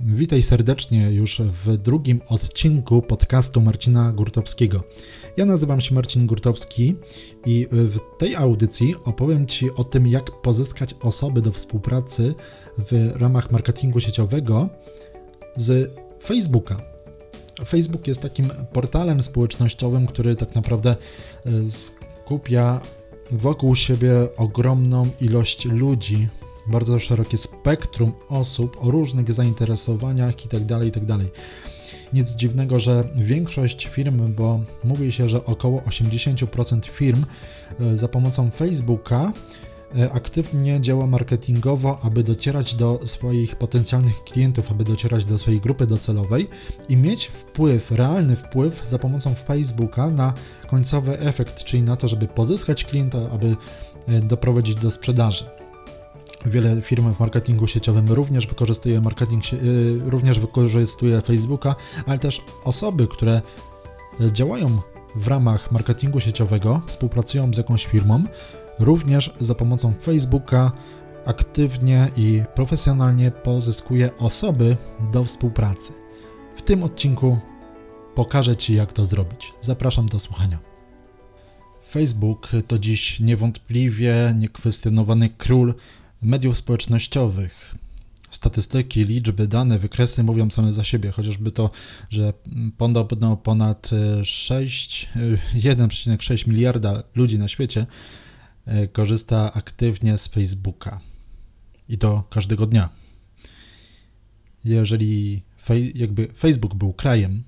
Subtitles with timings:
[0.00, 4.82] Witaj serdecznie już w drugim odcinku podcastu Marcina Gurtowskiego.
[5.36, 6.96] Ja nazywam się Marcin Gurtowski
[7.46, 12.34] i w tej audycji opowiem Ci o tym, jak pozyskać osoby do współpracy
[12.78, 14.68] w ramach marketingu sieciowego
[15.56, 15.92] z
[16.24, 16.76] Facebooka.
[17.68, 20.96] Facebook jest takim portalem społecznościowym, który tak naprawdę
[21.46, 22.80] e, skupia
[23.30, 26.28] wokół siebie ogromną ilość ludzi,
[26.68, 31.18] bardzo szerokie spektrum osób o różnych zainteresowaniach itd., tak itd.
[31.18, 31.26] Tak
[32.12, 37.24] Nic dziwnego, że większość firm, bo mówi się, że około 80% firm
[37.80, 39.32] e, za pomocą Facebooka
[39.96, 45.86] e, aktywnie działa marketingowo, aby docierać do swoich potencjalnych klientów, aby docierać do swojej grupy
[45.86, 46.48] docelowej
[46.88, 50.34] i mieć wpływ, realny wpływ za pomocą Facebooka na
[50.66, 53.56] końcowy efekt, czyli na to, żeby pozyskać klienta, aby
[54.08, 55.55] e, doprowadzić do sprzedaży.
[56.44, 61.74] Wiele firm w marketingu sieciowym również wykorzystuje marketing, y, również wykorzystuje Facebooka,
[62.06, 63.40] ale też osoby, które
[64.32, 64.80] działają
[65.16, 68.24] w ramach marketingu sieciowego, współpracują z jakąś firmą,
[68.78, 70.72] również za pomocą Facebooka
[71.26, 74.76] aktywnie i profesjonalnie pozyskuje osoby
[75.12, 75.92] do współpracy.
[76.56, 77.38] W tym odcinku
[78.14, 79.52] pokażę Ci, jak to zrobić.
[79.60, 80.58] Zapraszam do słuchania.
[81.90, 85.74] Facebook to dziś niewątpliwie niekwestionowany król
[86.22, 87.74] mediów społecznościowych.
[88.30, 91.70] Statystyki, liczby, dane, wykresy mówią same za siebie, chociażby to,
[92.10, 92.32] że
[92.78, 93.90] podobno ponad
[94.22, 95.08] 6,
[95.54, 97.86] 1,6 miliarda ludzi na świecie
[98.66, 101.00] e, korzysta aktywnie z Facebooka.
[101.88, 102.88] I to każdego dnia.
[104.64, 105.42] Jeżeli
[105.94, 107.42] jakby Facebook był krajem,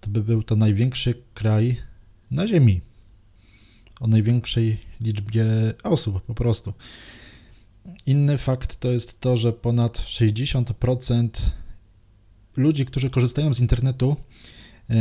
[0.00, 1.76] to by był to największy kraj
[2.30, 2.80] na Ziemi.
[4.00, 5.44] O największej liczbie
[5.82, 6.72] osób po prostu.
[8.06, 11.28] Inny fakt to jest to, że ponad 60%
[12.56, 14.16] ludzi, którzy korzystają z internetu,
[14.90, 14.94] e,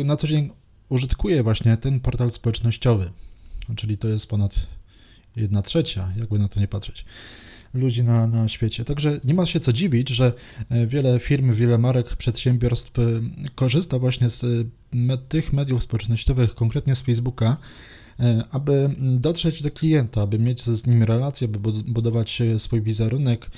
[0.00, 0.50] e, na co dzień
[0.88, 3.10] użytkuje właśnie ten portal społecznościowy.
[3.76, 4.66] Czyli to jest ponad
[5.36, 7.04] 1 trzecia, jakby na to nie patrzeć,
[7.74, 8.84] ludzi na, na świecie.
[8.84, 10.32] Także nie ma się co dziwić, że
[10.70, 12.92] e, wiele firm, wiele marek, przedsiębiorstw
[13.54, 14.68] korzysta właśnie z
[15.28, 17.56] tych mediów społecznościowych, konkretnie z Facebooka,
[18.50, 23.50] aby dotrzeć do klienta, aby mieć z nim relację, aby budować swój wizerunek,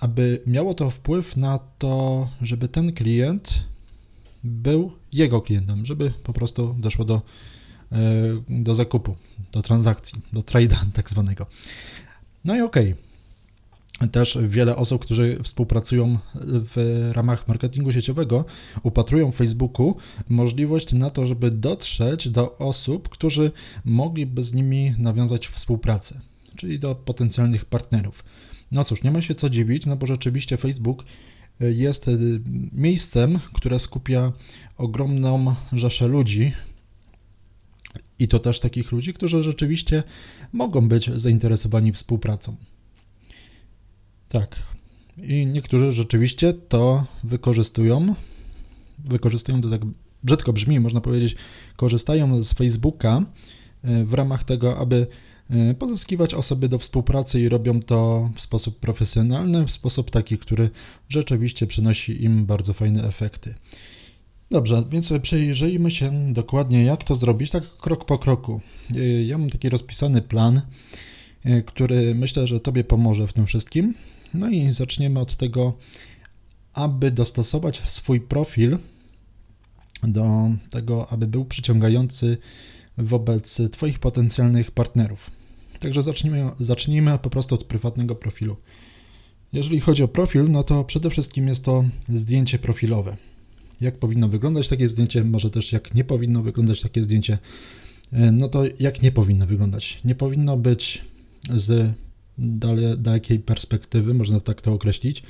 [0.00, 3.64] aby miało to wpływ na to, żeby ten klient
[4.44, 7.22] był jego klientem, żeby po prostu doszło do,
[7.92, 7.98] e,
[8.48, 9.16] do zakupu,
[9.52, 11.46] do transakcji, do trade'a tak zwanego.
[12.44, 12.92] No i okej.
[12.92, 13.09] Okay
[14.12, 18.44] też wiele osób, którzy współpracują w ramach marketingu sieciowego,
[18.82, 19.96] upatrują w Facebooku
[20.28, 23.52] możliwość na to, żeby dotrzeć do osób, którzy
[23.84, 26.20] mogliby z nimi nawiązać współpracę,
[26.56, 28.24] czyli do potencjalnych partnerów.
[28.72, 31.04] No cóż, nie ma się co dziwić, no bo rzeczywiście Facebook
[31.60, 32.06] jest
[32.72, 34.32] miejscem, które skupia
[34.76, 36.52] ogromną rzeszę ludzi,
[38.18, 40.02] i to też takich ludzi, którzy rzeczywiście
[40.52, 42.56] mogą być zainteresowani współpracą.
[44.32, 44.56] Tak.
[45.16, 48.14] I niektórzy rzeczywiście to wykorzystują.
[48.98, 49.80] Wykorzystują to tak
[50.24, 51.36] brzydko brzmi, można powiedzieć,
[51.76, 53.22] korzystają z Facebooka
[53.82, 55.06] e, w ramach tego, aby
[55.50, 60.70] e, pozyskiwać osoby do współpracy i robią to w sposób profesjonalny, w sposób taki, który
[61.08, 63.54] rzeczywiście przynosi im bardzo fajne efekty.
[64.50, 68.60] Dobrze, więc przejrzyjmy się dokładnie, jak to zrobić, tak krok po kroku.
[68.96, 70.60] E, ja mam taki rozpisany plan,
[71.66, 73.94] który myślę, że Tobie pomoże w tym wszystkim.
[74.34, 75.78] No i zaczniemy od tego,
[76.72, 78.78] aby dostosować swój profil
[80.02, 82.38] do tego, aby był przyciągający
[82.98, 85.30] wobec Twoich potencjalnych partnerów.
[85.78, 88.56] Także zacznijmy, zacznijmy po prostu od prywatnego profilu.
[89.52, 93.16] Jeżeli chodzi o profil, no to przede wszystkim jest to zdjęcie profilowe.
[93.80, 97.38] Jak powinno wyglądać takie zdjęcie, może też jak nie powinno wyglądać takie zdjęcie.
[98.32, 100.00] No to jak nie powinno wyglądać?
[100.04, 101.02] Nie powinno być
[101.54, 101.94] z
[102.40, 105.22] dale, dalekiej perspektywy, można tak to określić,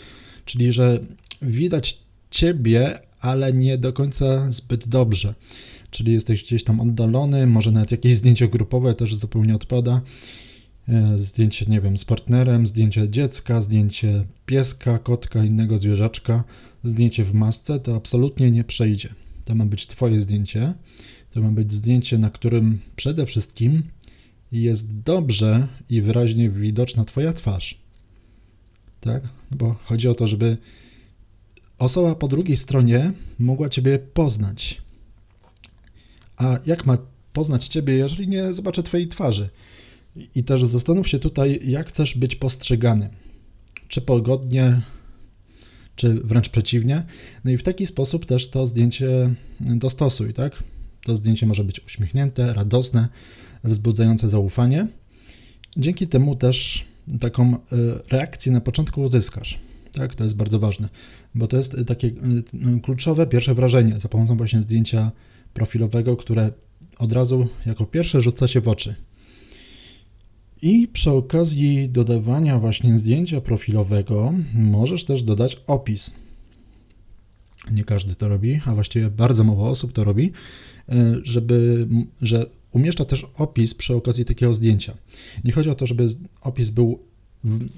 [0.44, 1.00] czyli że
[1.42, 1.98] widać
[2.30, 5.34] ciebie, ale nie do końca zbyt dobrze.
[5.90, 10.00] Czyli jesteś gdzieś tam oddalony, może nawet jakieś zdjęcie grupowe też zupełnie odpada.
[10.88, 16.44] E, zdjęcie, nie wiem, z partnerem, zdjęcie dziecka, zdjęcie pieska, kotka, innego zwierzaczka,
[16.84, 19.08] zdjęcie w masce, to absolutnie nie przejdzie.
[19.44, 20.74] To ma być Twoje zdjęcie.
[21.30, 23.82] To ma być zdjęcie, na którym przede wszystkim
[24.52, 27.78] jest dobrze i wyraźnie widoczna Twoja twarz.
[29.00, 29.22] Tak?
[29.50, 30.56] Bo chodzi o to, żeby
[31.78, 34.82] osoba po drugiej stronie mogła Ciebie poznać.
[36.36, 36.98] A jak ma
[37.32, 39.48] poznać Ciebie, jeżeli nie zobaczy Twojej twarzy?
[40.34, 43.10] I też zastanów się tutaj, jak chcesz być postrzegany.
[43.88, 44.82] Czy pogodnie,
[45.96, 47.06] czy wręcz przeciwnie.
[47.44, 50.62] No i w taki sposób też to zdjęcie dostosuj, tak?
[51.04, 53.08] To zdjęcie może być uśmiechnięte, radosne,
[53.64, 54.86] wzbudzające zaufanie.
[55.76, 56.84] Dzięki temu też
[57.20, 57.58] taką e,
[58.10, 59.58] reakcję na początku uzyskasz.
[59.92, 60.88] Tak, to jest bardzo ważne,
[61.34, 65.10] bo to jest takie e, kluczowe pierwsze wrażenie za pomocą właśnie zdjęcia
[65.54, 66.52] profilowego, które
[66.98, 68.94] od razu jako pierwsze rzuca się w oczy.
[70.62, 76.14] I przy okazji dodawania właśnie zdjęcia profilowego możesz też dodać opis.
[77.72, 80.32] Nie każdy to robi, a właściwie bardzo mało osób to robi,
[80.88, 81.88] e, żeby,
[82.22, 84.94] że umieszcza też opis przy okazji takiego zdjęcia.
[85.44, 86.06] Nie chodzi o to, żeby
[86.40, 86.98] opis był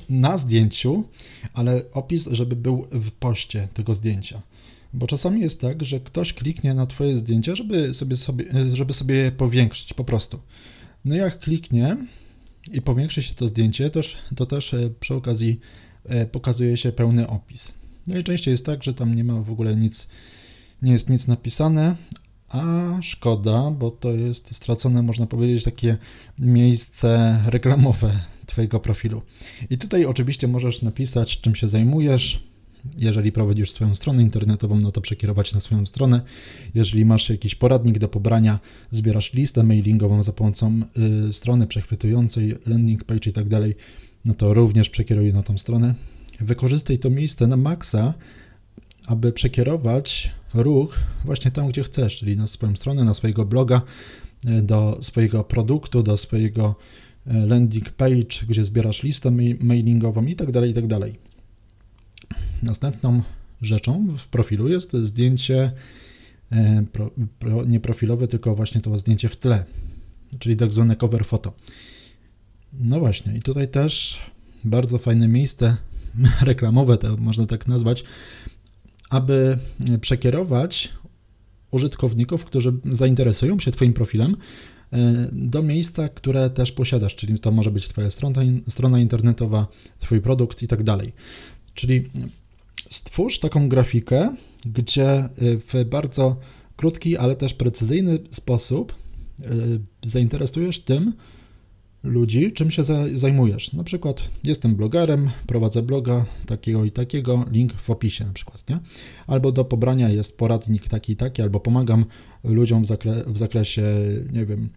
[0.08, 1.04] na zdjęciu,
[1.54, 4.42] ale opis, żeby był w poście tego zdjęcia.
[4.94, 9.14] Bo czasami jest tak, że ktoś kliknie na Twoje zdjęcie, żeby sobie, sobie, żeby sobie
[9.14, 10.38] je powiększyć po prostu.
[11.04, 11.96] No jak kliknie
[12.72, 14.00] i powiększy się to zdjęcie, to,
[14.36, 15.60] to też e, przy okazji
[16.04, 17.72] e, pokazuje się pełny opis.
[18.06, 20.08] No i częściej jest tak, że tam nie ma w ogóle nic,
[20.82, 21.96] nie jest nic napisane,
[22.52, 25.96] a szkoda, bo to jest stracone, można powiedzieć, takie
[26.38, 29.22] miejsce reklamowe Twojego profilu.
[29.70, 32.52] I tutaj oczywiście możesz napisać, czym się zajmujesz.
[32.98, 36.20] Jeżeli prowadzisz swoją stronę internetową, no to przekierować na swoją stronę.
[36.74, 38.60] Jeżeli masz jakiś poradnik do pobrania,
[38.90, 40.80] zbierasz listę mailingową za pomocą
[41.28, 43.74] y, strony przechwytującej, landing page i tak dalej,
[44.24, 45.94] no to również przekieruj na tą stronę.
[46.40, 48.14] Wykorzystaj to miejsce na maksa,
[49.06, 53.82] aby przekierować ruch właśnie tam, gdzie chcesz, czyli na swoją stronę, na swojego bloga,
[54.44, 56.74] y, do swojego produktu, do swojego
[57.26, 61.12] E, landing page, gdzie zbierasz listę mailingową i tak dalej, i tak.
[62.62, 63.22] Następną
[63.62, 65.72] rzeczą w profilu jest zdjęcie
[66.52, 69.64] e, pro, pro, nie profilowe, tylko właśnie to zdjęcie w tle,
[70.38, 71.52] czyli tak zwane cover photo.
[72.72, 74.20] No właśnie, i tutaj też
[74.64, 75.76] bardzo fajne miejsce
[76.40, 78.04] reklamowe, to można tak nazwać,
[79.12, 79.58] aby
[80.00, 80.88] przekierować
[81.70, 84.36] użytkowników, którzy zainteresują się Twoim profilem
[84.92, 89.66] E, do miejsca, które też posiadasz, czyli to może być Twoja strona, strona internetowa,
[89.98, 91.12] Twój produkt i tak dalej.
[91.74, 92.10] Czyli
[92.88, 94.36] stwórz taką grafikę,
[94.66, 96.36] gdzie e, w bardzo
[96.76, 98.92] krótki, ale też precyzyjny sposób
[99.40, 99.44] e,
[100.04, 101.12] zainteresujesz tym,
[102.02, 102.82] ludzi, czym się
[103.14, 103.72] zajmujesz.
[103.72, 108.78] Na przykład jestem blogerem, prowadzę bloga takiego i takiego, link w opisie na przykład, nie?
[109.26, 112.04] Albo do pobrania jest poradnik taki i taki, albo pomagam
[112.44, 113.82] ludziom w, zakre w zakresie,
[114.32, 114.68] nie wiem,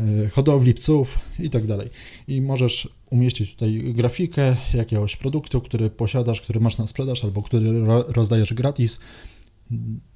[0.00, 1.88] e, hodowli psów i tak dalej.
[2.28, 7.84] I możesz umieścić tutaj grafikę jakiegoś produktu, który posiadasz, który masz na sprzedaż, albo który
[8.08, 9.00] rozdajesz gratis,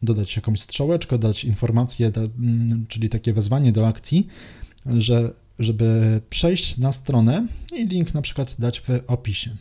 [0.02, 2.12] dodać jakąś strzałeczkę, dać informację,
[2.88, 4.26] czyli takie wezwanie do akcji,
[4.86, 5.30] że
[5.62, 9.56] żeby przejść na stronę i link na przykład dać w opisie.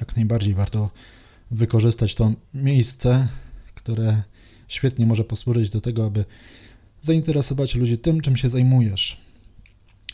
[0.00, 0.90] Jak najbardziej warto
[1.50, 3.28] wykorzystać to miejsce,
[3.74, 4.22] które
[4.68, 6.24] świetnie może posłużyć do tego, aby
[7.00, 9.20] zainteresować ludzi tym, czym się zajmujesz.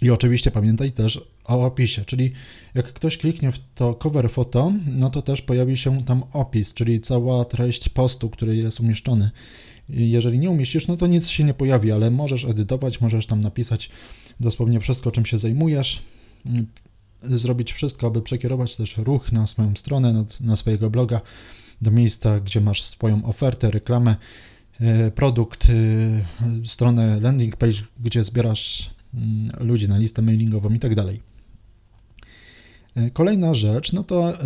[0.02, 2.32] I oczywiście pamiętaj też o opisie, czyli
[2.74, 7.00] jak ktoś kliknie w to cover foto, no to też pojawi się tam opis, czyli
[7.00, 9.30] cała treść postu, który jest umieszczony.
[9.88, 13.90] Jeżeli nie umieścisz, no to nic się nie pojawi, ale możesz edytować, możesz tam napisać
[14.42, 16.02] dosłownie wszystko, czym się zajmujesz,
[17.22, 21.20] zrobić wszystko, aby przekierować też ruch na swoją stronę, na, na swojego bloga,
[21.82, 24.16] do miejsca, gdzie masz swoją ofertę, reklamę,
[24.80, 30.94] e, produkt, e, stronę landing page, gdzie zbierasz mm, ludzi na listę mailingową i tak
[30.94, 31.20] dalej.
[32.96, 34.38] E, kolejna rzecz, no to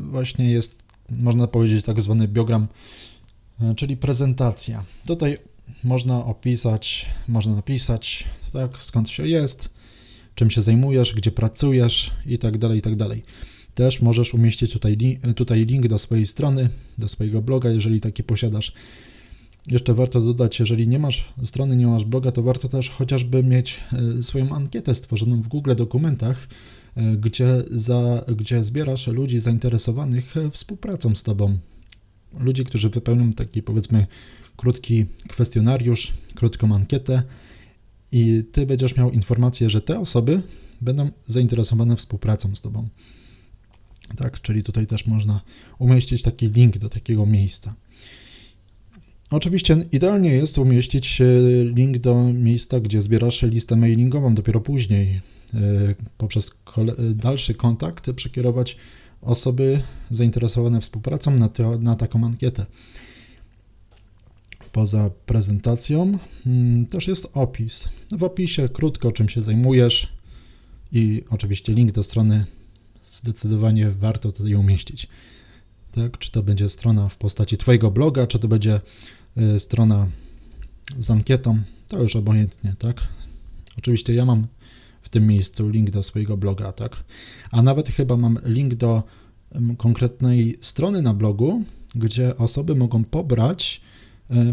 [0.00, 2.66] właśnie jest, można powiedzieć, tak zwany biogram,
[3.76, 4.84] czyli prezentacja.
[5.06, 5.38] Tutaj
[5.84, 9.68] można opisać, można napisać, tak, skąd się jest,
[10.34, 13.22] czym się zajmujesz, gdzie pracujesz i tak dalej, i tak dalej.
[13.74, 16.68] Też możesz umieścić tutaj, tutaj link do swojej strony,
[16.98, 18.72] do swojego bloga, jeżeli taki posiadasz.
[19.66, 23.80] Jeszcze warto dodać, jeżeli nie masz strony, nie masz bloga, to warto też chociażby mieć
[24.18, 26.48] e, swoją ankietę stworzoną w Google Dokumentach,
[26.96, 31.58] e, gdzie, za, gdzie zbierasz ludzi zainteresowanych e, współpracą z Tobą.
[32.40, 34.06] Ludzi, którzy wypełnią taki powiedzmy
[34.56, 37.22] krótki kwestionariusz, krótką ankietę
[38.12, 40.42] i Ty będziesz miał informację, że te osoby
[40.80, 42.88] będą zainteresowane współpracą z Tobą.
[44.16, 45.40] Tak, czyli tutaj też można
[45.78, 47.74] umieścić taki link do takiego miejsca.
[49.30, 51.24] Oczywiście idealnie jest umieścić e,
[51.64, 55.20] link do miejsca, gdzie zbierasz listę mailingową dopiero później.
[55.54, 55.60] E,
[56.18, 56.50] poprzez
[57.14, 58.76] dalszy kontakt przekierować
[59.22, 62.66] osoby zainteresowane współpracą na, te, na taką ankietę.
[64.74, 67.88] Poza prezentacją mm, też jest opis.
[68.12, 70.08] W opisie krótko czym się zajmujesz
[70.92, 72.46] i oczywiście link do strony
[73.02, 75.08] zdecydowanie warto tutaj umieścić.
[75.94, 76.18] tak?
[76.18, 78.80] Czy to będzie strona w postaci Twojego bloga, czy to będzie
[79.36, 80.08] y, strona
[80.98, 83.08] z ankietą, to już obojętnie, tak?
[83.78, 84.46] Oczywiście ja mam
[85.02, 87.04] w tym miejscu link do swojego bloga, tak?
[87.50, 89.02] A nawet chyba mam link do
[89.78, 91.64] konkretnej strony na blogu,
[91.94, 93.84] gdzie osoby mogą pobrać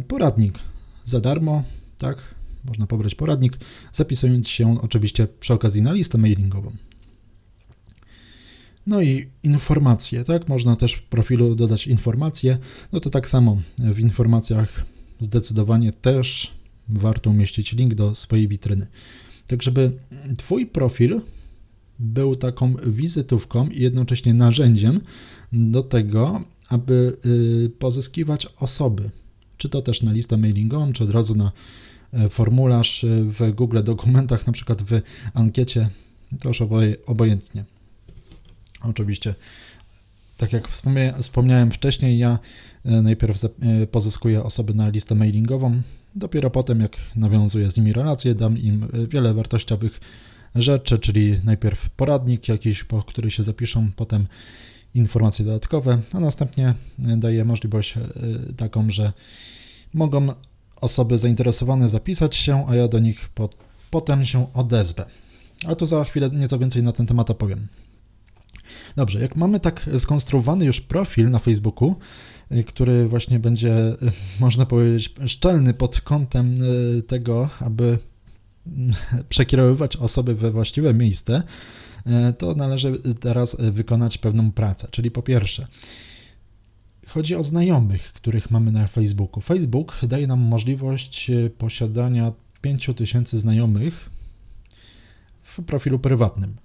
[0.08, 0.60] poradnik
[1.04, 1.64] za darmo,
[1.98, 2.36] tak?
[2.66, 3.58] Można pobrać poradnik,
[3.94, 6.72] zapisując się oczywiście przy okazji na listę mailingową.
[8.88, 10.50] No i informacje, tak?
[10.50, 12.58] Można też w profilu dodać informacje.
[12.92, 14.86] No to tak samo w informacjach
[15.20, 16.52] zdecydowanie też
[16.90, 18.88] warto umieścić link do swojej witryny.
[19.48, 19.92] Tak, żeby
[20.38, 21.22] Twój profil
[22.00, 25.02] był taką wizytówką i jednocześnie narzędziem
[25.54, 27.18] do tego, aby
[27.66, 29.10] y, pozyskiwać osoby,
[29.62, 31.52] czy to też na listę mailingową, czy od razu na
[32.14, 35.02] e, formularz w Google Dokumentach, na przykład w
[35.34, 35.90] ankiecie,
[36.40, 36.62] to już
[37.06, 37.66] obojętnie.
[38.82, 39.36] Oczywiście,
[40.38, 40.68] tak jak
[41.20, 42.40] wspomniałem wcześniej, ja
[42.86, 43.50] e, najpierw e,
[43.88, 45.82] pozyskuję osoby na listę mailingową,
[46.16, 50.00] dopiero potem, jak nawiązuję z nimi relacje, dam im e, wiele wartościowych
[50.56, 54.28] rzeczy, czyli najpierw poradnik jakiś, po który się zapiszą, potem
[54.96, 57.94] informacje dodatkowe, a następnie daję możliwość
[58.58, 59.14] taką, że
[59.94, 60.28] mogą
[60.82, 63.50] osoby zainteresowane zapisać się, a ja do nich po,
[63.90, 65.06] potem się odezwę.
[65.68, 67.68] A to za chwilę nieco więcej na ten temat opowiem.
[68.96, 71.96] Dobrze, jak mamy tak skonstruowany już profil na Facebooku,
[72.52, 73.76] y, który właśnie będzie,
[74.40, 76.58] można powiedzieć, szczelny pod kątem
[77.08, 77.98] tego, aby
[79.30, 81.44] przekierowywać osoby we właściwe miejsce,
[82.38, 84.88] to należy teraz wykonać pewną pracę.
[84.92, 85.68] Czyli po pierwsze,
[87.08, 89.42] chodzi o znajomych, których mamy na Facebooku.
[89.42, 92.32] Facebook daje nam możliwość posiadania
[92.62, 94.10] 5000 znajomych
[95.44, 96.56] w profilu prywatnym.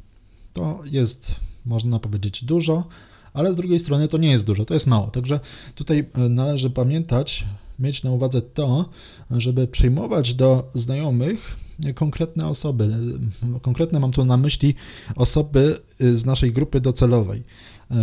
[0.52, 2.88] To jest można powiedzieć dużo,
[3.34, 5.10] ale z drugiej strony to nie jest dużo, to jest mało.
[5.10, 5.40] Także
[5.74, 7.44] tutaj e, należy pamiętać,
[7.78, 8.88] mieć na uwadze to,
[9.30, 11.56] żeby przyjmować do znajomych
[11.94, 12.96] konkretne osoby.
[13.56, 14.74] E, konkretne mam tu na myśli
[15.16, 17.42] osoby e, z naszej grupy docelowej.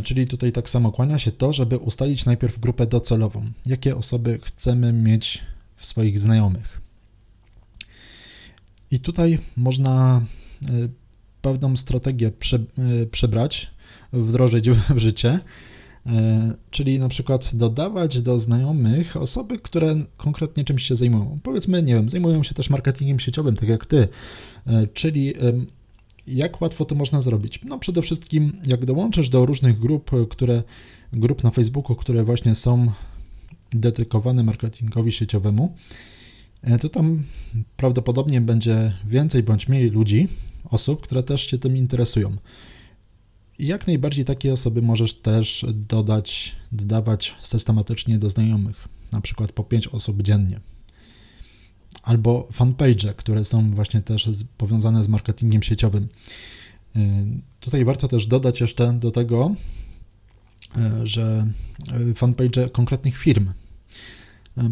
[0.03, 3.51] Czyli tutaj tak samo kłania się to, żeby ustalić najpierw grupę docelową.
[3.65, 5.41] Jakie osoby chcemy mieć
[5.77, 6.81] w swoich znajomych.
[8.91, 10.21] I tutaj można
[11.41, 13.71] pewną strategię e, przebrać,
[14.13, 15.39] wdrożyć w życie, e,
[16.71, 21.39] czyli na przykład dodawać do znajomych osoby, które konkretnie czymś się zajmują.
[21.43, 24.07] Powiedzmy, nie wiem, zajmują się też marketingiem sieciowym, tak jak ty,
[24.67, 25.33] e, czyli
[26.27, 27.59] jak łatwo to można zrobić?
[27.65, 30.63] No przede wszystkim, jak dołączysz do różnych grup, które,
[31.13, 32.91] grup na Facebooku, które właśnie są
[33.73, 35.75] dedykowane marketingowi sieciowemu,
[36.81, 37.23] to tam
[37.77, 40.27] prawdopodobnie będzie więcej bądź mniej ludzi,
[40.69, 42.37] osób, które też się tym interesują.
[43.59, 49.87] Jak najbardziej takie osoby możesz też dodać, dodawać systematycznie do znajomych, na przykład po 5
[49.87, 50.59] osób dziennie.
[52.03, 56.07] Albo fanpage, które są właśnie też powiązane z marketingiem sieciowym.
[56.95, 56.99] Y,
[57.59, 59.55] tutaj warto też dodać jeszcze do tego,
[60.77, 61.47] y, że
[62.11, 63.49] y, fanpage konkretnych firm.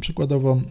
[0.01, 0.61] Przykładowo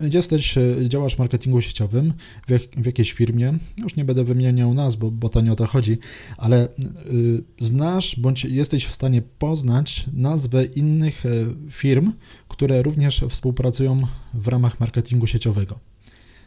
[0.00, 2.12] Jesteś, e, działasz w marketingu sieciowym
[2.46, 5.56] w, jak, w, jakiejś firmie, już nie będę wymieniał nazw, bo, bo to nie o
[5.56, 5.98] to chodzi,
[6.36, 11.30] ale y, znasz bądź jesteś w stanie poznać nazwę innych e,
[11.70, 12.12] firm,
[12.48, 14.00] które również współpracują
[14.34, 15.78] w ramach marketingu sieciowego.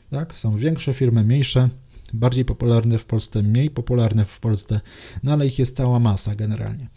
[0.09, 0.37] Tak?
[0.37, 1.69] Są większe firmy, mniejsze,
[2.13, 4.81] bardziej popularne w Polsce, mniej popularne w Polsce,
[5.23, 6.87] no ale ich jest cała masa generalnie.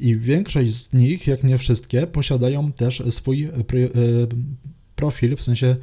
[0.00, 3.48] I większość z nich, jak nie wszystkie, posiadają też swój
[5.02, 5.76] profil, w sensie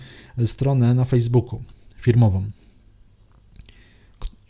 [0.46, 1.62] stronę na Facebooku
[2.02, 2.52] firmową.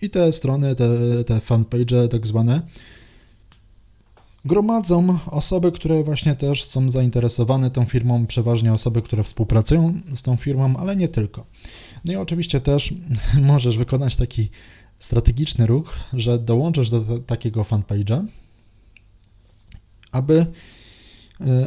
[0.01, 0.87] I te strony, te,
[1.23, 2.61] te fanpage tak zwane,
[4.45, 10.35] gromadzą osoby, które właśnie też są zainteresowane tą firmą, przeważnie osoby, które współpracują z tą
[10.35, 11.45] firmą, ale nie tylko.
[12.05, 12.93] No i oczywiście też
[13.51, 14.49] możesz wykonać taki
[14.99, 18.25] strategiczny ruch, że dołączysz do takiego fanpage'a,
[20.11, 20.45] aby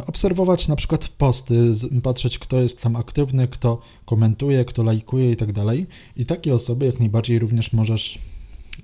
[0.06, 5.86] obserwować na przykład posty, patrzeć kto jest tam aktywny, kto komentuje, kto lajkuje tak dalej.
[6.16, 8.18] I takie osoby jak najbardziej również możesz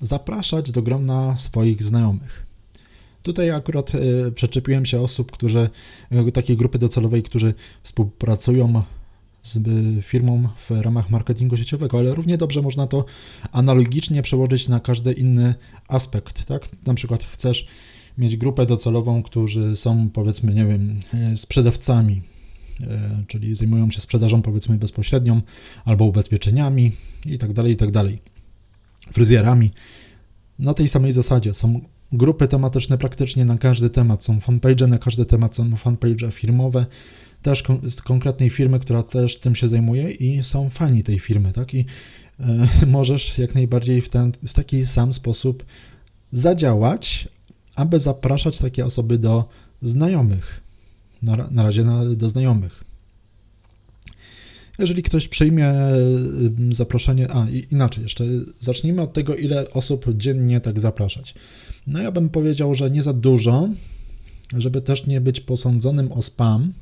[0.00, 2.46] zapraszać do grona swoich znajomych.
[3.22, 5.70] Tutaj akurat y, przyczepiłem się osób, którzy,
[6.28, 8.82] y, takiej grupy docelowej, którzy współpracują
[9.42, 9.58] z
[10.04, 13.04] firmą w ramach marketingu sieciowego, ale równie dobrze można to
[13.52, 15.54] analogicznie przełożyć na każdy inny
[15.88, 16.68] aspekt, tak?
[16.86, 17.66] Na przykład chcesz
[18.18, 22.22] mieć grupę docelową, którzy są powiedzmy, nie wiem, e, sprzedawcami,
[22.80, 25.42] e, czyli zajmują się sprzedażą powiedzmy bezpośrednią
[25.84, 26.92] albo ubezpieczeniami
[27.26, 28.18] i tak dalej, i tak dalej,
[29.12, 29.70] fryzjerami.
[30.58, 31.80] Na tej samej zasadzie są
[32.12, 36.86] grupy tematyczne praktycznie na każdy temat, są fanpage na każdy temat, są fanpage firmowe,
[37.42, 41.74] też z konkretnej firmy, która też tym się zajmuje i są fani tej firmy, tak?
[41.74, 41.84] I
[42.40, 45.64] e, możesz jak najbardziej w, ten, w taki sam sposób
[46.32, 47.28] zadziałać,
[47.78, 49.48] aby zapraszać takie osoby do
[49.82, 50.60] znajomych.
[51.22, 52.84] Na, na razie na, do znajomych.
[54.78, 55.74] Jeżeli ktoś przyjmie
[56.70, 58.24] zaproszenie, a inaczej jeszcze,
[58.58, 61.34] zacznijmy od tego, ile osób dziennie tak zapraszać.
[61.86, 63.68] No ja bym powiedział, że nie za dużo,
[64.56, 66.72] żeby też nie być posądzonym o spam,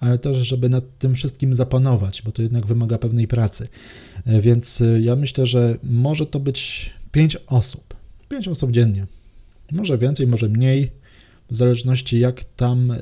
[0.00, 3.68] ale też, żeby nad tym wszystkim zapanować, bo to jednak wymaga pewnej pracy.
[4.26, 7.94] E, więc e, ja myślę, że może to być 5 osób.
[8.28, 9.06] 5 osób dziennie.
[9.72, 10.90] Może więcej, może mniej,
[11.50, 12.92] w zależności jak tam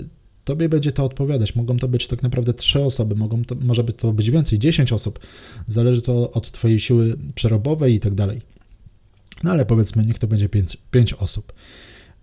[0.45, 1.55] tobie będzie to odpowiadać.
[1.55, 4.93] Mogą to być tak naprawdę 3 osoby, mogą to, może by to być więcej, 10
[4.93, 5.19] osób.
[5.67, 8.41] Zależy to od twojej siły przerobowej i tak dalej.
[9.45, 11.53] No ale powiedzmy, niech to będzie 5, 5 osób.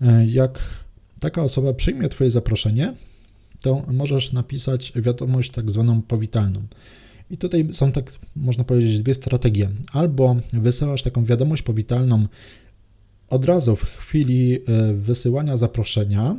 [0.01, 0.59] E, jak
[1.19, 2.93] taka osoba przyjmie twoje zaproszenie,
[3.61, 6.63] to możesz napisać wiadomość tak zwaną powitalną.
[7.29, 9.69] I tutaj są tak, można powiedzieć, dwie strategie.
[9.91, 12.27] Albo wysyłasz taką wiadomość powitalną
[13.29, 16.35] od razu w chwili e, wysyłania zaproszenia,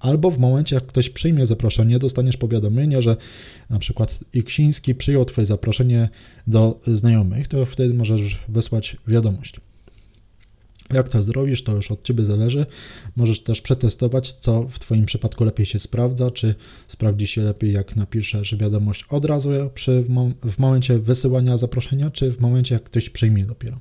[0.00, 3.16] albo w momencie, jak ktoś przyjmie zaproszenie, dostaniesz powiadomienie, że
[3.70, 6.08] na przykład Iksiński przyjął Twoje zaproszenie
[6.46, 9.60] do znajomych, to wtedy możesz wysłać wiadomość.
[10.92, 12.66] Jak to zrobisz, to już od Ciebie zależy.
[13.16, 16.54] Możesz też przetestować, co w Twoim przypadku lepiej się sprawdza, czy
[16.86, 20.04] sprawdzi się lepiej, jak napiszesz wiadomość od razu przy,
[20.42, 23.78] w momencie wysyłania zaproszenia, czy w momencie, jak ktoś przyjmie dopiero.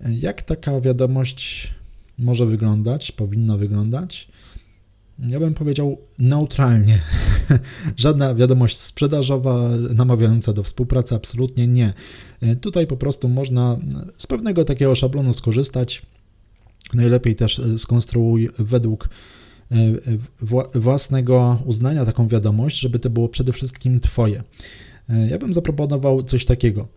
[0.00, 1.74] Jak taka wiadomość
[2.18, 4.28] może wyglądać, powinna wyglądać?
[5.18, 7.02] Ja bym powiedział neutralnie.
[7.96, 11.92] Żadna wiadomość sprzedażowa, namawiająca do współpracy, absolutnie nie.
[12.60, 13.78] Tutaj po prostu można
[14.14, 16.02] z pewnego takiego szablonu skorzystać.
[16.94, 19.08] Najlepiej też skonstruuj według
[19.70, 19.76] e,
[20.74, 24.42] własnego uznania taką wiadomość, żeby to było przede wszystkim Twoje.
[25.08, 26.88] E, ja bym zaproponował coś takiego.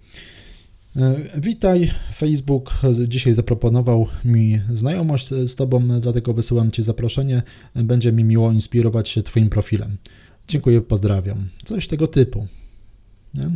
[0.97, 2.73] E, witaj, Facebook
[3.07, 7.43] dzisiaj zaproponował mi znajomość z Tobą, dlatego wysyłam Ci zaproszenie.
[7.75, 9.97] Będzie mi miło inspirować się Twoim profilem.
[10.47, 11.49] Dziękuję, pozdrawiam.
[11.63, 12.47] Coś tego typu.
[13.33, 13.49] Nie?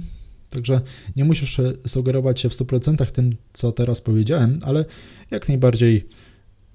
[0.49, 0.81] Także
[1.15, 4.85] nie musisz sugerować się w 100% tym, co teraz powiedziałem, ale
[5.31, 6.07] jak najbardziej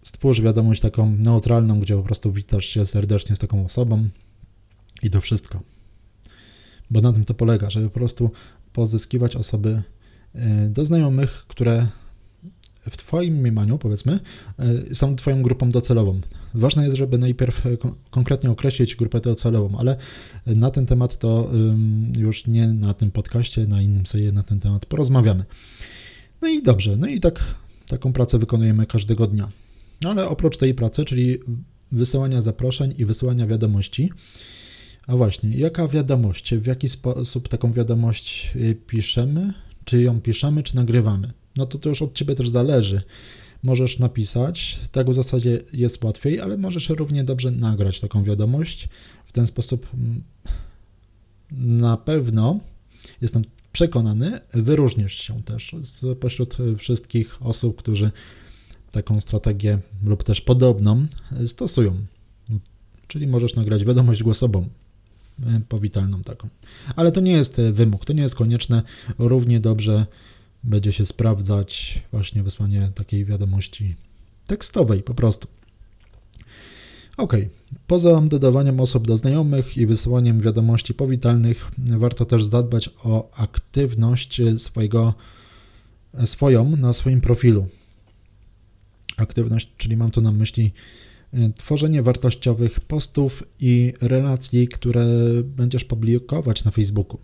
[0.02, 4.09] stwórz wiadomość taką neutralną, gdzie po prostu witasz się serdecznie z taką osobą
[5.02, 5.61] i to wszystko.
[6.90, 8.31] Bo na tym to polega, żeby po prostu
[8.72, 9.83] pozyskiwać osoby
[10.68, 11.87] do znajomych, które
[12.90, 14.20] w Twoim mniemaniu, powiedzmy,
[14.59, 16.20] e, są Twoją grupą docelową.
[16.55, 17.62] Ważne jest, żeby najpierw
[18.11, 19.96] konkretnie określić grupę docelową, ale
[20.46, 21.51] na ten temat to
[22.18, 25.44] już nie na tym podcaście, na innym sobie na ten temat porozmawiamy.
[26.42, 27.44] No i dobrze, no i tak
[27.88, 29.51] taką pracę wykonujemy każdego dnia.
[30.03, 31.38] No ale oprócz tej pracy, czyli
[31.92, 34.12] wysyłania zaproszeń i wysyłania wiadomości,
[35.07, 38.53] a właśnie, jaka wiadomość, w jaki sposób taką wiadomość
[38.87, 39.53] piszemy,
[39.87, 41.33] czy ją piszemy, czy nagrywamy.
[41.57, 43.03] No to to już od Ciebie też zależy.
[43.62, 48.88] Możesz napisać, tak w zasadzie jest łatwiej, ale możesz równie dobrze nagrać taką wiadomość.
[49.27, 50.22] W ten sposób mm,
[51.51, 52.61] na pewno,
[53.20, 58.11] jestem przekonany, wyróżnisz się też spośród wszystkich osób, którzy
[58.92, 61.07] taką strategię lub też podobną
[61.46, 61.96] stosują.
[63.09, 64.68] Czyli możesz nagrać wiadomość głosową.
[65.42, 66.49] E, powitalną taką.
[66.96, 68.83] Ale to nie jest e, wymóg, to nie jest konieczne.
[69.18, 70.07] Równie dobrze
[70.64, 73.94] będzie się sprawdzać właśnie wysłanie takiej wiadomości
[74.46, 75.49] tekstowej po prostu.
[77.16, 77.37] Ok,
[77.87, 85.14] poza dodawaniem osób do znajomych i wysyłaniem wiadomości powitalnych, warto też zadbać o aktywność swojego,
[86.25, 87.66] swoją na swoim profilu.
[89.16, 90.72] Aktywność, czyli mam tu na myśli
[91.57, 95.07] tworzenie wartościowych postów i relacji, które
[95.44, 97.18] będziesz publikować na Facebooku.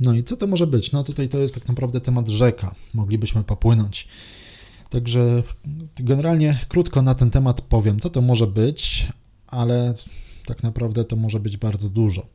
[0.00, 0.92] No i co to może być?
[0.92, 2.74] No tutaj to jest tak naprawdę temat rzeka.
[2.94, 4.08] Moglibyśmy popłynąć.
[4.90, 5.42] Także
[5.96, 9.08] generalnie krótko na ten temat powiem, co to może być,
[9.46, 9.94] ale
[10.46, 12.26] tak naprawdę to może być bardzo dużo.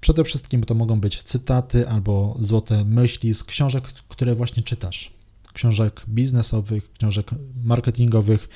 [0.00, 5.12] Przede wszystkim to mogą być cytaty albo złote myśli z książek, które właśnie czytasz.
[5.52, 7.30] Książek biznesowych, książek
[7.64, 8.48] marketingowych,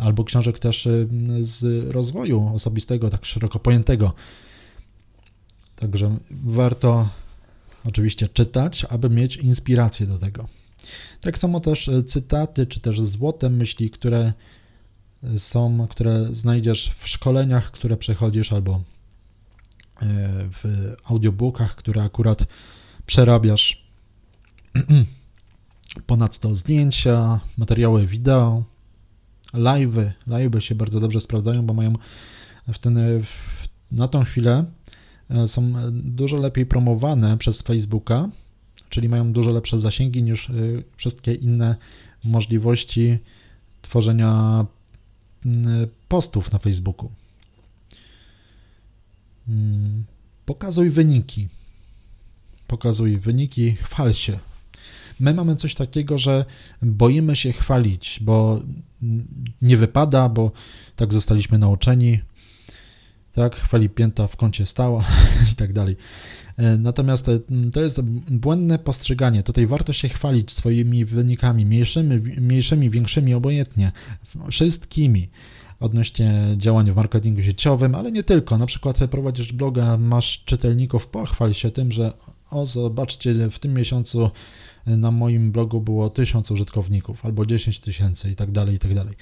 [0.00, 1.08] albo książek też y,
[1.40, 4.12] z rozwoju osobistego, tak szeroko pojętego.
[5.76, 7.08] Także warto
[7.84, 10.48] oczywiście czytać, aby mieć inspirację do tego.
[11.20, 14.32] Tak samo też y, cytaty, czy też złote myśli, które
[15.36, 18.82] są, które znajdziesz w szkoleniach, które przechodzisz, albo y,
[20.62, 22.44] w audiobookach, które akurat
[23.06, 23.84] przerabiasz.
[26.06, 28.64] Ponadto zdjęcia, materiały wideo,
[29.54, 31.92] live'y, live'y się bardzo dobrze sprawdzają, bo mają
[32.72, 34.64] w ten, w, na tą chwilę
[35.30, 38.28] e, są dużo lepiej promowane przez Facebooka,
[38.88, 40.48] czyli mają dużo lepsze zasięgi niż
[40.96, 41.76] wszystkie inne
[42.24, 43.18] możliwości
[43.82, 44.64] tworzenia
[46.08, 47.10] postów na Facebooku.
[49.48, 50.04] Mm,
[50.46, 51.48] pokazuj wyniki.
[52.66, 54.38] Pokazuj wyniki, chwal się.
[55.20, 56.44] My mamy coś takiego, że
[56.82, 58.62] boimy się chwalić, bo
[59.62, 60.52] nie wypada, bo
[60.96, 62.20] tak zostaliśmy nauczeni.
[63.34, 65.04] Tak, chwali pięta w kącie stała
[65.52, 65.96] i tak dalej.
[66.56, 67.38] E, natomiast e,
[67.72, 69.42] to jest błędne postrzeganie.
[69.42, 73.92] Tutaj warto się chwalić swoimi wynikami, mniejszymi, mniejszymi większymi, obojętnie,
[74.50, 75.28] wszystkimi
[75.80, 78.58] odnośnie działań w marketingu sieciowym, ale nie tylko.
[78.58, 82.12] Na przykład prowadzisz bloga, masz czytelników, pochwal się tym, że
[82.50, 84.30] o zobaczcie, w tym miesiącu
[84.86, 89.14] na moim blogu było 1000 użytkowników albo 10 tysięcy i tak dalej, i tak dalej.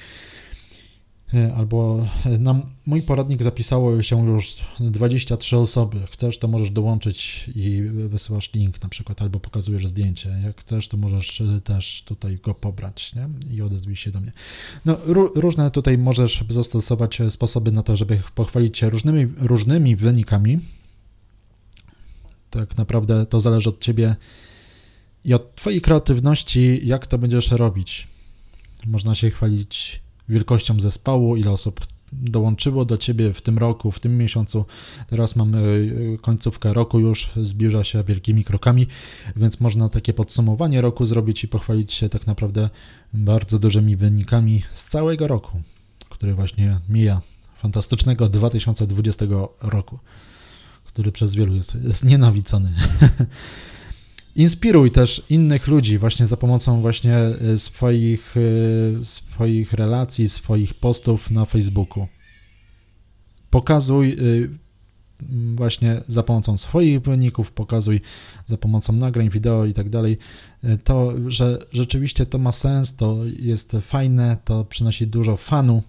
[1.34, 5.98] E, albo e, na mój poradnik zapisało się już 23 osoby.
[6.10, 10.40] Chcesz, to możesz dołączyć i wysyłasz link na przykład, albo pokazujesz zdjęcie.
[10.44, 13.28] Jak chcesz, to możesz e, też tutaj go pobrać nie?
[13.54, 14.32] i odezwij się do mnie.
[14.84, 14.96] No,
[15.34, 20.58] różne tutaj możesz zastosować sposoby na to, żeby pochwalić się różnymi, różnymi wynikami.
[22.50, 24.16] Tak naprawdę to zależy od ciebie
[25.28, 28.08] i od twojej kreatywności, jak to będziesz robić.
[28.86, 34.18] Można się chwalić wielkością zespołu, ile osób dołączyło do ciebie w tym roku, w tym
[34.18, 34.64] miesiącu.
[35.08, 38.86] Teraz mamy e, końcówkę roku już, zbliża się wielkimi krokami,
[39.36, 42.70] więc można takie podsumowanie roku zrobić i pochwalić się tak naprawdę
[43.12, 45.62] bardzo dużymi wynikami z całego roku,
[46.08, 47.20] który właśnie mija,
[47.56, 49.26] fantastycznego 2020
[49.60, 49.98] roku,
[50.84, 52.72] który przez wielu jest, jest nienawidzony.
[54.38, 58.34] Inspiruj też innych ludzi właśnie za pomocą właśnie e, swoich,
[59.00, 62.06] e, swoich relacji, swoich postów na Facebooku.
[63.50, 64.16] Pokazuj e,
[65.54, 68.00] właśnie za pomocą swoich wyników, pokazuj
[68.46, 70.18] za pomocą nagrań, wideo i tak dalej,
[70.84, 75.82] to, że rzeczywiście to ma sens, to jest fajne, to przynosi dużo fanu,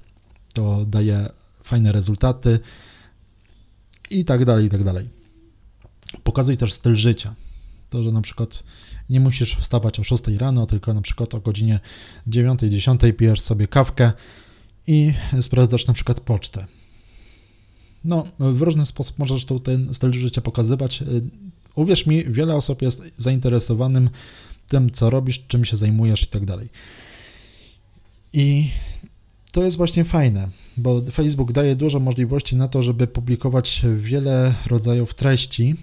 [0.54, 1.30] to daje
[1.64, 2.60] fajne rezultaty
[4.10, 5.10] i tak dalej, i tak dalej.
[6.24, 7.36] Pokazuj też styl życia.
[7.90, 8.64] To, że na przykład
[9.10, 11.80] nie musisz wstawać o 6 rano, tylko na przykład o godzinie
[12.28, 14.12] 9-10 pijesz sobie kawkę
[14.88, 16.66] i sprawdzasz na przykład pocztę.
[18.06, 21.04] No, w różny sposób możesz tu ten styl życia pokazywać.
[21.76, 24.10] Uwierz mi, wiele osób jest zainteresowanym
[24.68, 26.70] tym, co robisz, czym się zajmujesz i tak dalej.
[28.34, 28.70] I
[29.52, 35.14] to jest właśnie fajne, bo Facebook daje dużo możliwości na to, żeby publikować wiele rodzajów
[35.14, 35.76] treści,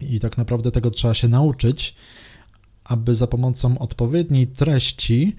[0.00, 1.94] i tak naprawdę tego trzeba się nauczyć,
[2.84, 5.36] aby za pomocą odpowiedniej treści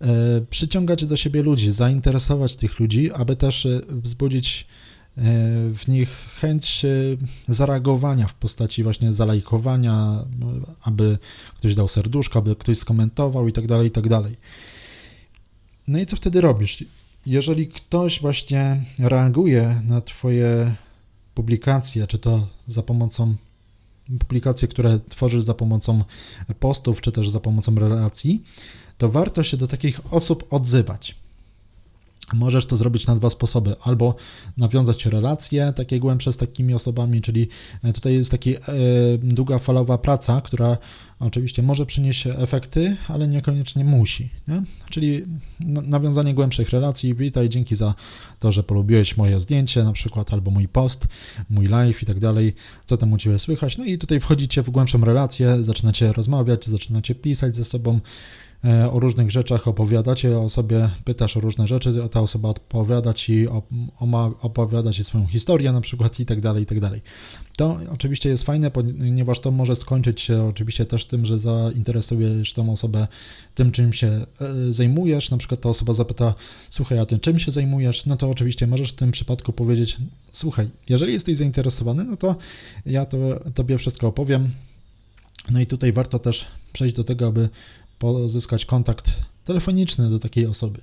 [0.00, 0.06] e,
[0.50, 4.66] przyciągać do siebie ludzi, zainteresować tych ludzi, aby też e, wzbudzić
[5.16, 5.22] e,
[5.74, 6.08] w nich
[6.40, 6.86] chęć
[7.48, 10.24] zareagowania w postaci właśnie zalajkowania,
[10.82, 11.18] aby
[11.56, 14.36] ktoś dał serduszko, aby ktoś skomentował i tak dalej, i tak dalej.
[15.88, 16.84] No i co wtedy robisz?
[17.26, 20.74] Jeżeli ktoś właśnie reaguje na Twoje
[21.34, 23.34] publikacje, czy to za pomocą
[24.18, 26.04] publikacje, które tworzysz za pomocą
[26.60, 28.42] postów, czy też za pomocą relacji,
[28.98, 31.25] to warto się do takich osób odzywać.
[32.34, 33.76] Możesz to zrobić na dwa sposoby.
[33.80, 34.14] Albo
[34.56, 37.48] nawiązać relacje takie głębsze z takimi osobami, czyli
[37.82, 38.54] e, tutaj jest taka e,
[39.18, 40.78] długofalowa praca, która
[41.20, 44.30] oczywiście może przynieść efekty, ale niekoniecznie musi.
[44.48, 44.62] Nie?
[44.90, 45.24] Czyli
[45.60, 47.14] nawiązanie głębszych relacji.
[47.14, 47.94] Witaj, dzięki za
[48.38, 51.06] to, że polubiłeś moje zdjęcie na przykład, albo mój post,
[51.50, 53.78] mój live i tak dalej, co tam u Ciebie słychać.
[53.78, 58.00] No i tutaj wchodzicie w głębszą relację, zaczynacie rozmawiać, zaczynacie pisać ze sobą,
[58.92, 63.46] o różnych rzeczach opowiadacie o sobie, pytasz o różne rzeczy, ta osoba odpowiada ci,
[64.40, 67.00] opowiada ci swoją historię na przykład i tak dalej, i tak dalej.
[67.56, 72.72] To oczywiście jest fajne, ponieważ to może skończyć się oczywiście też tym, że zainteresujesz tą
[72.72, 73.08] osobę
[73.54, 74.26] tym, czym się e,
[74.72, 76.34] zajmujesz, na przykład ta osoba zapyta,
[76.70, 78.06] słuchaj, a ty czym się zajmujesz?
[78.06, 79.96] No to oczywiście możesz w tym przypadku powiedzieć,
[80.32, 82.36] słuchaj, jeżeli jesteś zainteresowany, no to
[82.86, 83.16] ja to,
[83.54, 84.50] tobie wszystko opowiem,
[85.50, 87.48] no i tutaj warto też przejść do tego, aby
[87.98, 89.12] pozyskać kontakt
[89.44, 90.80] telefoniczny do takiej osoby.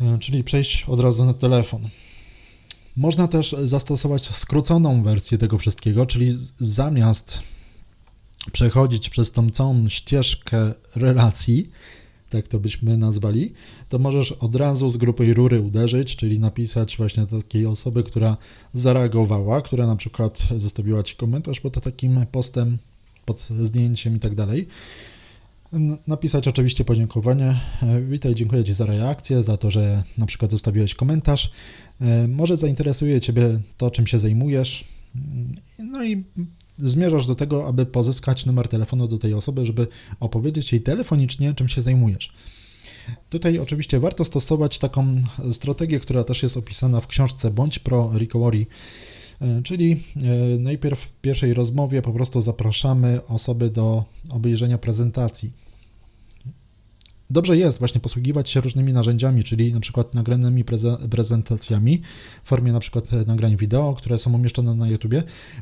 [0.00, 1.88] E, czyli przejść od razu na telefon.
[2.96, 7.42] Można też zastosować skróconą wersję tego wszystkiego, czyli zamiast
[8.52, 11.70] przechodzić przez tą całą ścieżkę relacji,
[12.30, 13.52] tak to byśmy nazwali,
[13.88, 18.36] to możesz od razu z grupy rury uderzyć, czyli napisać właśnie takiej osoby, która
[18.72, 22.78] zareagowała, która na przykład zostawiła Ci komentarz pod takim postem,
[23.24, 24.68] pod zdjęciem i tak dalej
[26.06, 27.60] napisać oczywiście podziękowanie.
[27.82, 31.50] E, witaj, dziękuję Ci za reakcję, za to, że na przykład zostawiłeś komentarz.
[32.00, 34.84] E, może zainteresuje Ciebie to, czym się zajmujesz.
[35.78, 36.24] No i
[36.78, 39.86] zmierzasz do tego, aby pozyskać numer telefonu do tej osoby, żeby
[40.20, 42.32] opowiedzieć jej telefonicznie, czym się zajmujesz.
[43.28, 48.66] Tutaj oczywiście warto stosować taką strategię, która też jest opisana w książce Bądź Pro Recovery,
[49.64, 55.52] czyli e, najpierw w pierwszej rozmowie po prostu zapraszamy osoby do obejrzenia prezentacji.
[57.30, 60.64] Dobrze jest właśnie posługiwać się różnymi narzędziami, czyli na przykład nagranymi
[61.10, 62.02] prezentacjami
[62.44, 65.14] w formie na przykład e, nagrań wideo, które są umieszczone na YouTube.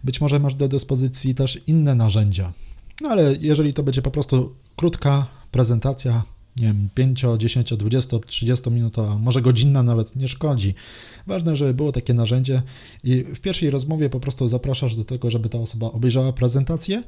[0.04, 2.52] Być może masz do dyspozycji też inne narzędzia.
[3.00, 6.22] No ale jeżeli to będzie po prostu krótka prezentacja,
[6.60, 10.74] nie wiem, 5, 10, 20, 30 minutowa, może godzinna nawet, nie szkodzi.
[11.26, 12.62] Ważne, żeby było takie narzędzie
[13.04, 17.02] i w pierwszej rozmowie po prostu zapraszasz do tego, żeby ta osoba obejrzała prezentację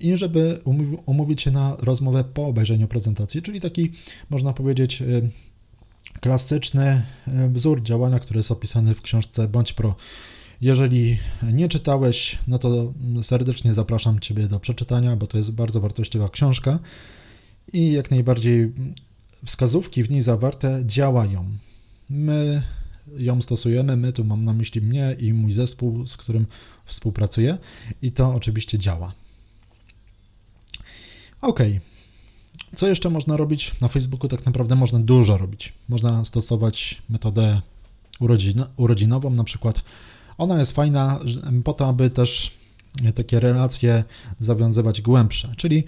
[0.00, 0.60] i żeby
[1.06, 3.90] umówić się na rozmowę po obejrzeniu prezentacji, czyli taki,
[4.30, 5.30] można powiedzieć, y,
[6.20, 9.94] klasyczny y, wzór działania, który jest opisany w książce Bądź Pro.
[10.60, 11.18] Jeżeli
[11.52, 12.92] nie czytałeś, no to
[13.22, 16.78] serdecznie zapraszam Ciebie do przeczytania, bo to jest bardzo wartościowa książka
[17.72, 18.72] i jak najbardziej
[19.44, 21.44] wskazówki w niej zawarte działają.
[22.10, 22.62] My
[23.16, 26.46] ją stosujemy, my tu mam na myśli mnie i mój zespół, z którym
[26.84, 27.58] współpracuję
[28.02, 29.14] i to oczywiście działa.
[31.40, 31.60] Ok.
[32.74, 33.80] Co jeszcze można robić?
[33.80, 35.72] Na Facebooku tak naprawdę można dużo robić.
[35.88, 37.60] Można stosować metodę
[38.20, 39.80] urodzin urodzinową na przykład.
[40.38, 41.20] Ona jest fajna
[41.64, 42.50] po to, aby też
[43.14, 44.04] takie relacje
[44.38, 45.84] zawiązywać głębsze, czyli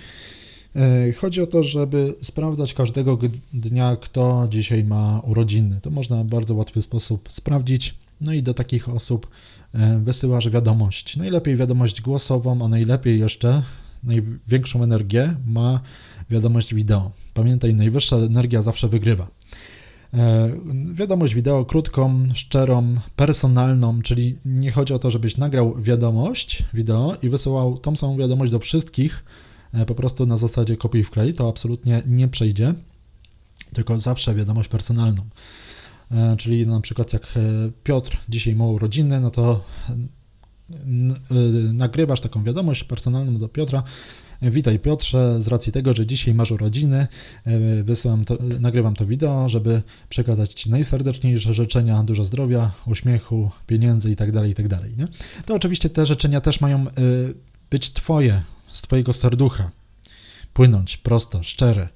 [1.17, 3.19] chodzi o to, żeby sprawdzać każdego
[3.53, 5.81] dnia, kto dzisiaj ma urodziny.
[5.83, 7.95] To można w bardzo łatwy sposób sprawdzić.
[8.21, 9.27] No i do takich osób
[9.75, 11.17] e, wysyłasz wiadomość.
[11.17, 13.63] Najlepiej wiadomość głosową, a najlepiej jeszcze
[14.05, 15.81] największą energię ma
[16.31, 17.11] wiadomość wideo.
[17.35, 19.29] Pamiętaj, najwyższa energia zawsze wygrywa.
[20.15, 20.51] E,
[20.93, 27.29] wiadomość wideo krótką, szczerą, personalną, czyli nie chodzi o to, żebyś nagrał wiadomość wideo i
[27.29, 29.48] wysyłał tą samą wiadomość do wszystkich, E,
[29.87, 32.75] po prostu na zasadzie kopiuj wklej, to absolutnie nie przejdzie,
[33.73, 35.25] tylko zawsze wiadomość personalną.
[36.11, 37.41] E, czyli na przykład jak e,
[37.85, 39.65] Piotr dzisiaj ma urodziny, no to
[41.73, 43.83] nagrywasz taką wiadomość personalną do Piotra.
[44.43, 47.07] Witaj Piotrze, z racji tego, że dzisiaj masz urodziny,
[47.85, 54.33] wysyłam to, nagrywam to wideo, żeby przekazać Ci najserdeczniejsze życzenia, dużo zdrowia, uśmiechu, pieniędzy itd.,
[54.33, 54.79] tak itd.
[54.79, 55.09] Tak nie?
[55.47, 56.87] To oczywiście te życzenia też mają
[57.71, 59.71] być Twoje, z Twojego serducha
[60.53, 61.89] płynąć prosto, szczere.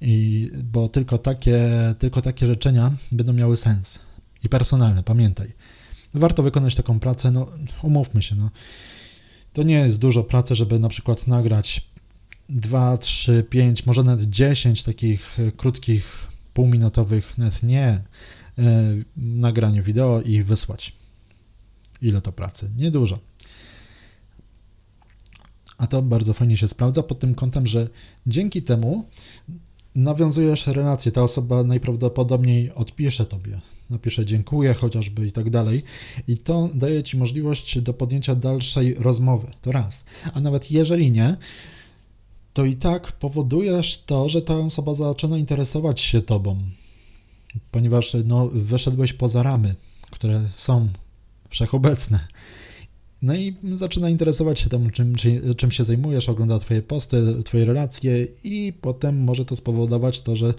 [0.00, 3.98] I, bo tylko takie, tylko takie życzenia będą miały sens
[4.44, 5.52] i personalne, pamiętaj.
[6.14, 7.46] Warto wykonać taką pracę, no
[7.82, 8.50] umówmy się, no.
[9.52, 11.88] To nie jest dużo pracy, żeby na przykład nagrać
[12.48, 18.02] 2, 3, 5, może nawet 10 takich e, krótkich, półminutowych, nawet nie, e,
[19.16, 20.92] nagraniu wideo i wysłać.
[22.02, 22.70] Ile to pracy?
[22.76, 23.18] Niedużo.
[25.78, 27.88] A to bardzo fajnie się sprawdza pod tym kątem, że
[28.26, 29.04] dzięki temu
[29.94, 31.12] nawiązujesz relację.
[31.12, 33.60] Ta osoba najprawdopodobniej odpisze tobie,
[33.90, 35.82] napisze dziękuję chociażby i tak dalej.
[36.28, 39.46] I to daje ci możliwość do podjęcia dalszej rozmowy.
[39.62, 40.04] To raz.
[40.34, 41.36] A nawet jeżeli nie,
[42.52, 46.58] to i tak powodujesz to, że ta osoba zaczyna interesować się tobą,
[47.70, 49.74] ponieważ no, wyszedłeś poza ramy,
[50.10, 50.88] które są
[51.50, 52.28] wszechobecne.
[53.22, 55.14] No i zaczyna interesować się tym, czym,
[55.56, 60.54] czym się zajmujesz, ogląda Twoje posty, Twoje relacje i potem może to spowodować to, że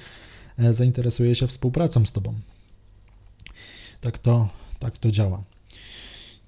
[0.57, 2.33] e, zainteresuje się współpracą z Tobą.
[4.01, 5.43] Tak to, tak to działa.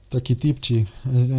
[0.09, 0.85] Taki tip ci,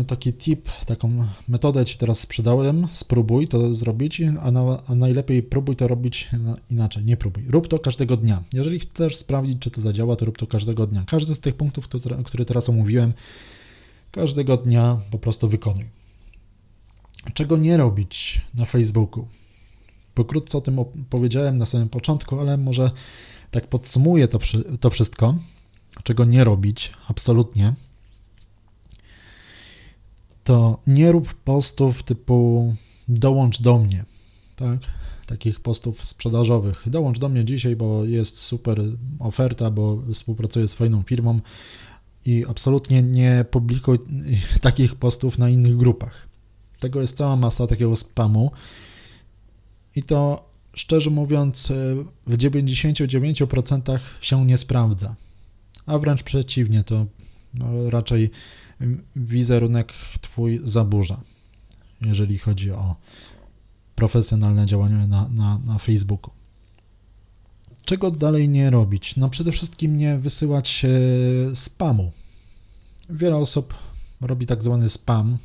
[0.00, 5.42] e, taki tip, taką metodę ci teraz sprzedałem, spróbuj to zrobić, a, na, a najlepiej
[5.42, 6.30] próbuj to robić
[6.70, 7.44] inaczej, nie próbuj.
[7.48, 8.42] Rób to każdego dnia.
[8.52, 11.04] Jeżeli chcesz sprawdzić, czy to zadziała, to rób to każdego dnia.
[11.06, 11.88] Każdy z tych punktów,
[12.24, 13.12] które teraz omówiłem,
[14.12, 15.84] każdego dnia po prostu wykonuj.
[17.34, 19.28] Czego nie robić na Facebooku?
[20.14, 22.90] Pokrótce o tym powiedziałem na samym początku, ale może
[23.50, 24.38] tak podsumuję to,
[24.80, 25.34] to wszystko.
[26.02, 26.92] Czego nie robić?
[27.08, 27.74] Absolutnie.
[30.44, 32.74] To nie rób postów typu
[33.08, 34.04] dołącz do mnie,
[34.56, 34.78] tak?
[35.26, 36.82] Takich postów sprzedażowych.
[36.86, 38.82] Dołącz do mnie dzisiaj, bo jest super
[39.18, 41.40] oferta, bo współpracuję z fajną firmą
[42.26, 43.98] i absolutnie nie publikuj
[44.60, 46.28] takich postów na innych grupach.
[46.80, 48.50] Tego jest cała masa takiego spamu
[49.96, 51.72] i to szczerze mówiąc
[52.26, 55.14] w 99% się nie sprawdza.
[55.86, 57.06] A wręcz przeciwnie, to
[57.54, 58.30] no, raczej
[59.16, 61.20] wizerunek twój zaburza,
[62.00, 62.96] jeżeli chodzi o
[63.94, 66.41] profesjonalne działania na, na, na Facebooku.
[67.84, 69.16] Czego dalej nie robić?
[69.16, 70.86] No przede wszystkim nie wysyłać
[71.54, 72.12] spamu.
[73.10, 73.74] Wiele osób
[74.20, 75.38] robi tak zwany spam,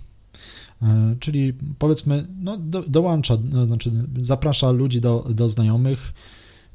[0.82, 6.14] e, czyli powiedzmy, no, do, dołącza, no, znaczy zaprasza ludzi do, do znajomych,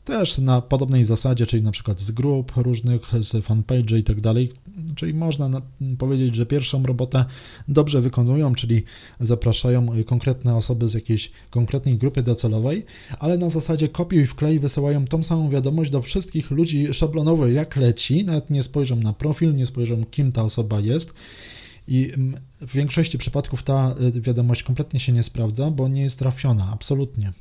[0.04, 4.52] też na podobnej zasadzie, czyli na przykład z grup różnych, z fanpage i tak dalej.
[4.94, 5.62] Czyli można
[5.98, 7.24] powiedzieć, że pierwszą robotę
[7.68, 8.84] dobrze wykonują, czyli
[9.20, 12.84] zapraszają konkretne osoby z jakiejś konkretnej grupy docelowej,
[13.18, 18.24] ale na zasadzie kopiuj wklej wysyłają tą samą wiadomość do wszystkich ludzi szablonowo jak leci,
[18.24, 21.14] nawet nie spojrzą na profil, nie spojrzą kim ta osoba jest.
[21.88, 22.12] I
[22.52, 27.32] w większości przypadków ta y, wiadomość kompletnie się nie sprawdza, bo nie jest trafiona, absolutnie.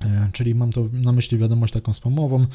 [0.00, 2.46] E, czyli mam to na myśli wiadomość taką spamową,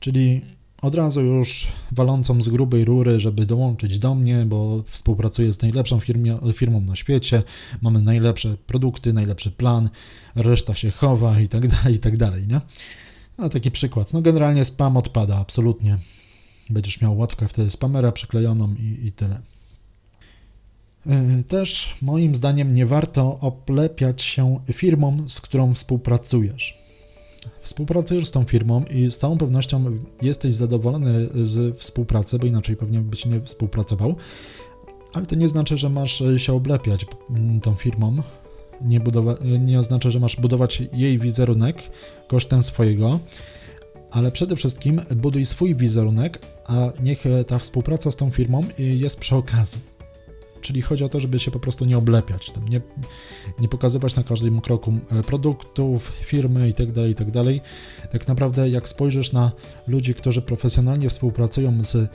[0.00, 0.40] czyli
[0.82, 6.00] od razu już walącą z grubej rury, żeby dołączyć do mnie, bo współpracuję z najlepszą
[6.00, 7.42] firmie, firmą na świecie,
[7.82, 9.90] mamy najlepsze produkty, najlepszy plan,
[10.34, 12.60] reszta się chowa i tak dalej, i tak dalej, nie?
[13.38, 14.12] No taki przykład.
[14.12, 15.98] No generalnie spam odpada, absolutnie.
[16.70, 19.40] Będziesz miał łatkę wtedy spamera przyklejoną i, i tyle.
[21.06, 26.82] E, też moim zdaniem nie warto oplepiać się firmą, z którą współpracujesz.
[27.62, 29.84] Współpracujesz z tą firmą i z całą pewnością
[30.22, 34.16] jesteś zadowolony z współpracy, bo inaczej pewnie byś nie współpracował,
[35.12, 37.06] ale to nie znaczy, że masz się oblepiać
[37.62, 38.14] tą firmą.
[38.80, 41.82] Nie, budowa- nie oznacza, że masz budować jej wizerunek
[42.28, 43.18] kosztem swojego,
[44.10, 49.36] ale przede wszystkim buduj swój wizerunek, a niech ta współpraca z tą firmą jest przy
[49.36, 49.80] okazji.
[50.62, 52.80] Czyli chodzi o to, żeby się po prostu nie oblepiać, nie,
[53.58, 57.44] nie pokazywać na każdym kroku e, produktów, firmy itd., tak itd.
[58.02, 59.52] Tak, tak naprawdę jak spojrzysz na
[59.88, 62.08] ludzi, którzy profesjonalnie współpracują z e,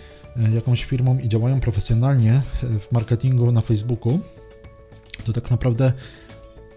[0.55, 2.43] jakąś firmą i działają profesjonalnie e,
[2.79, 4.19] w marketingu na Facebooku,
[5.25, 5.93] to tak naprawdę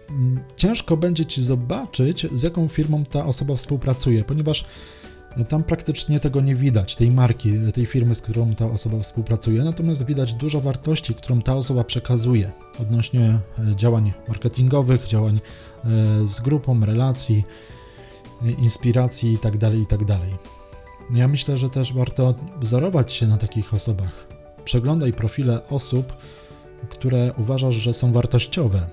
[0.09, 4.65] mm, ciężko będzie ci zobaczyć, z jaką firmą ta osoba współpracuje, ponieważ
[5.49, 10.05] tam praktycznie tego nie widać, tej marki, tej firmy, z którą ta osoba współpracuje, natomiast
[10.05, 13.39] widać dużo wartości, którą ta osoba przekazuje odnośnie
[13.71, 15.87] e, działań marketingowych, działań e,
[16.27, 17.43] z grupą, relacji,
[18.45, 19.59] e, inspiracji itd.
[19.59, 20.05] Tak itd.
[20.05, 20.19] Tak
[21.13, 24.27] ja myślę, że też warto wzorować się na takich osobach.
[24.65, 26.13] Przeglądaj profile osób,
[26.89, 28.87] które uważasz, że są wartościowe,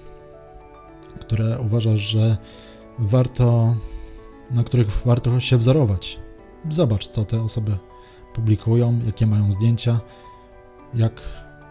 [1.20, 2.36] które uważasz, że
[2.98, 3.76] warto,
[4.50, 6.27] na których warto się wzorować.
[6.70, 7.76] Zobacz, co te osoby
[8.34, 10.00] publikują, jakie mają zdjęcia,
[10.94, 11.22] jak,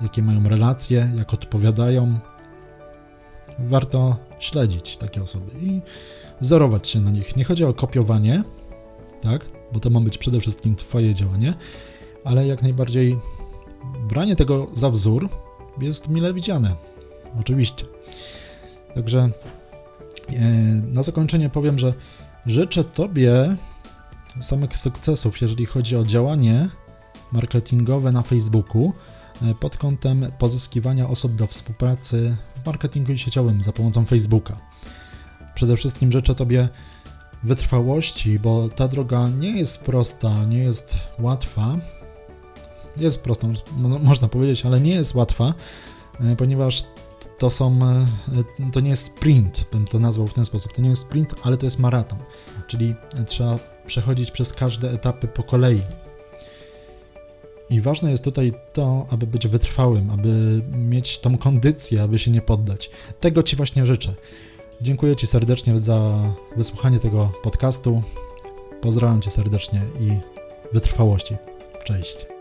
[0.01, 2.19] jakie mają relacje, jak odpowiadają.
[3.59, 5.81] Warto śledzić takie osoby i
[6.41, 7.35] wzorować się na nich.
[7.35, 8.43] Nie chodzi o kopiowanie,
[9.21, 11.53] tak, bo to ma być przede wszystkim Twoje działanie,
[12.23, 13.17] ale jak najbardziej
[14.09, 15.29] branie tego za wzór
[15.81, 16.75] jest mile widziane.
[17.39, 17.85] Oczywiście.
[18.95, 20.39] Także e,
[20.93, 21.93] na zakończenie powiem, że
[22.45, 23.55] życzę Tobie
[24.41, 26.69] samych sukcesów, jeżeli chodzi o działanie
[27.31, 28.93] marketingowe na Facebooku
[29.41, 34.57] e, pod kątem pozyskiwania osób do współpracy w marketingu sieciowym za pomocą Facebooka.
[35.55, 36.69] Przede wszystkim życzę Tobie
[37.43, 41.77] wytrwałości, bo ta droga nie jest prosta, nie jest łatwa.
[42.97, 43.47] Jest prosta,
[44.03, 45.53] można powiedzieć, ale nie jest łatwa,
[46.19, 46.83] e, ponieważ
[47.39, 48.05] to są, e,
[48.71, 50.73] to nie jest sprint, bym to nazwał w ten sposób.
[50.73, 52.19] To nie jest sprint, ale to jest maraton,
[52.67, 52.95] czyli
[53.27, 55.81] trzeba przechodzić przez każde etapy po kolei.
[57.69, 62.41] I ważne jest tutaj to, aby być wytrwałym, aby mieć tą kondycję, aby się nie
[62.41, 62.89] poddać.
[63.19, 64.13] Tego Ci właśnie życzę.
[64.81, 66.11] Dziękuję Ci serdecznie za
[66.57, 68.03] wysłuchanie tego podcastu.
[68.81, 70.09] Pozdrawiam Cię serdecznie i
[70.73, 71.35] wytrwałości.
[71.83, 72.36] Cześć.